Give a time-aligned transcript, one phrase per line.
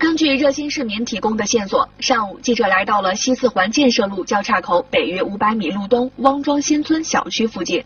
[0.00, 7.84] 根据热心市民提供的线索，上午记者来到了西四环建设路交叉口北约五百米路东汪庄新村小区附近。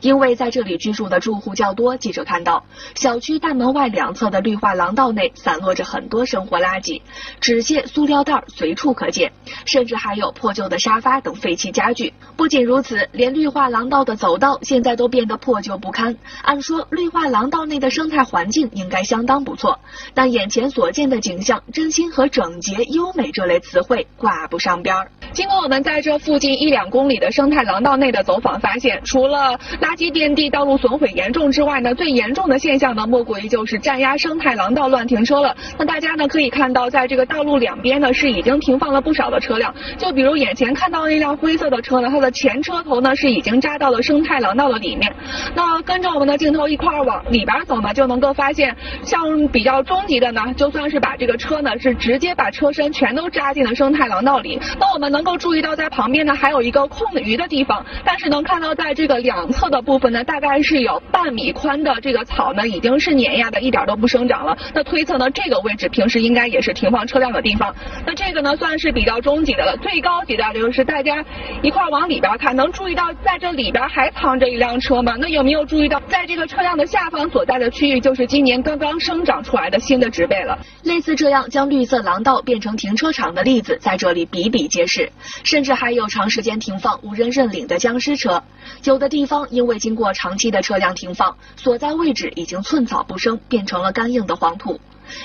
[0.00, 7.02] 因为在这里居住的住户较多，记者看到小区大门外两侧的绿化廊道内散落着很多生活垃圾，
[7.40, 9.32] 纸屑、塑料袋随处可见，
[9.64, 12.12] 甚至还有破旧的沙发等废弃家具。
[12.36, 16.16] 不仅如此，连绿化廊道的走道现在都变得破旧不堪。
[16.42, 19.78] 按说绿化廊道内的生态环境应该相当不错，
[20.14, 25.10] 但眼前所见的景象，真心和整洁、优美这类词汇挂不上边儿。
[25.36, 35.54] 经过我们在这附近一两公里的生态廊道内的走访，发现除了垃圾遍地、道路损毁严重之外呢，最严重的现象呢，莫过于就是占压生态廊道、乱停车了。
[35.76, 39.74] 那大家呢可以看到，在这个道路两边呢是已经停放了不少的车辆。
[39.98, 45.14] 就比如眼前看到那辆灰色的车呢，它的前车头呢是已经扎到了生态廊道的里面。
[45.54, 54.58] 那跟着我们的镜头一块儿往里边走呢，就能够发现，像比较终极的呢，就算是把这个车呢是直接把车身全都扎进了生态廊道里。
[54.80, 64.56] 那我们能够注意到，在旁边呢还有一个空余的地方，但是能看到在这个两侧的部分呢，大概是有半米宽的这个草呢，已经是碾压的，一点都不生长了。
[64.72, 67.74] 那推测呢，这个位置平时应该也是停放车辆的地方。
[68.06, 69.76] 那这个呢，算是比较中级的了。
[69.78, 71.24] 最高级的就是大家
[71.60, 75.16] 一块往里边看，能注意到在这里边还藏着一辆车吗？
[75.18, 80.56] 那有没有注意到，在这个车辆的下方所在的区域，就是今年刚刚生长出来的新的植被了？
[80.84, 85.05] 类似这样将绿色廊道变成停车场的例子，在这里比比皆是，
[85.44, 88.42] 甚至还有长时间停放无人认领的僵尸车。
[88.84, 94.80] 有的地方因为经过长期的车辆停放，所在位置已经寸草不生，变成了干硬的黄土。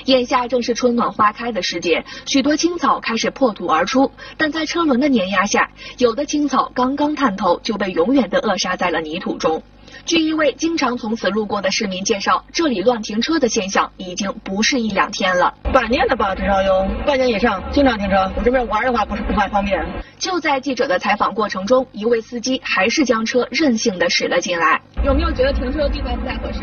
[0.06, 9.64] 眼下正是春暖花开的时节，许多青草开始破土而出，但在车轮的碾压下，有的青草刚刚探头就被永远的扼杀在了泥土中。
[10.06, 18.32] 据一位经常从此路过的市民介绍，这里乱停车的现象已经不是一两天了，半年了吧，至少有半年以上，经常停车。
[18.36, 19.80] 我这边玩的话不是不太方便。
[20.18, 24.82] 就在记者的采访过程中，一位司机还是将车任性的驶了进来。
[25.04, 26.60] 有没有觉得停车的地方不太合适？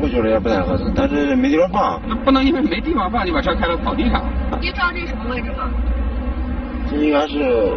[0.00, 2.02] 我觉得也不太合适，但是没地方放。
[2.08, 4.22] 那不能因为没地方放就把车开到草地上。
[4.60, 5.70] 您知道这是什么位置吗？
[6.90, 7.72] 这应该是，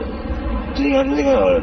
[0.76, 1.62] 这应该是那个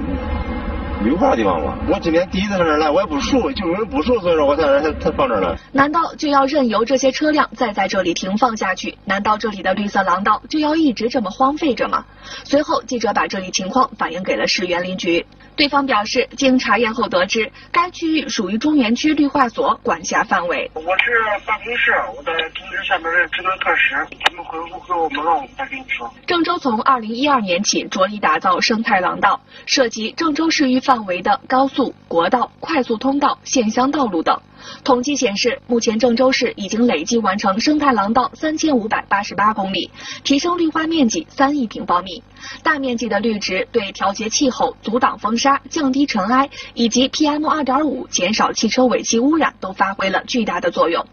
[1.02, 1.76] 绿化地方吧？
[1.88, 5.56] 我今天第一次上这儿来，我也不熟，就因为不熟，所以说我才才才放这儿来。
[5.72, 8.96] 难道就要任由这些车辆再在这里停放下去？
[9.04, 12.04] 难道这里的绿色廊道就要一直这么荒废着吗？
[12.44, 15.26] 随后，记者把这里情况反映给了市园林局。
[15.54, 20.70] 对方表示，经查验后得知，该区域属于中原区绿化所管辖范围。
[20.74, 21.12] 我是
[21.46, 26.10] 办公室，我在同事下面的职能特使，他们回复给我们了，我再跟你说。
[26.26, 34.38] 郑州从二零一二年起着力打造生态廊道，涉及郑州市域范围的高速、国道、快速通道、县乡道路等。
[34.84, 39.90] 统计显示，目前郑州市已经累计完成生态廊道三千五百八十八公里，
[40.22, 42.22] 提升绿化面积三亿平方米。
[42.62, 51.06] 大面积的绿植对调节气候、阻挡风沙、降低尘埃以及 PM 二点五减少汽车尾气污染都发挥了巨大的作用。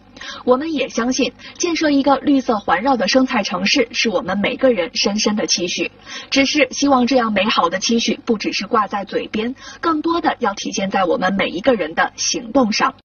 [0.45, 5.91] 我们也相信，建设一个绿色环绕的生态城市是我们每个人深深的期许。
[6.29, 12.95] 只是希望这样美好的期许不只是挂在嘴边，更多的要体现在我们每一个人的行动上。